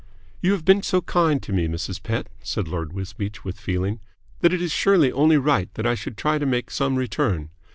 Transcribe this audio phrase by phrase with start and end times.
[0.41, 2.01] "You have been so kind to me, Mrs.
[2.01, 3.99] Pett," said Lord Wisbeach with feeling,
[4.39, 7.51] "that it is surely only right that I should try to make some return.